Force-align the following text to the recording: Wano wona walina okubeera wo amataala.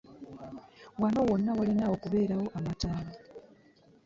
Wano 1.01 1.19
wona 1.29 1.51
walina 1.59 1.85
okubeera 1.95 2.33
wo 2.41 2.47
amataala. 2.57 3.11